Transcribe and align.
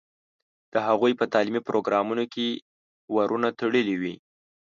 د 0.73 0.75
هغوی 0.87 1.11
په 1.19 1.25
تعلیمي 1.33 1.61
پروګرامونو 1.67 2.23
کې 2.33 2.47
ورونه 3.15 3.47
تړلي 3.59 3.95
وي. 4.01 4.15